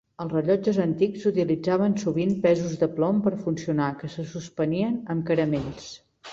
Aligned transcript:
Els 0.23 0.31
rellotges 0.35 0.77
antics 0.85 1.25
utilitzaven 1.31 1.93
sovint 2.05 2.33
pesos 2.47 2.75
de 2.85 2.91
plom 2.97 3.21
per 3.29 3.35
funcionar, 3.45 3.93
que 4.03 4.13
se 4.17 4.29
suspenien 4.35 5.01
amb 5.17 5.33
caramells. 5.33 5.91